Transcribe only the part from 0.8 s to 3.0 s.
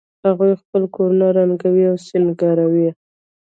کورونه رنګوي او سینګاروي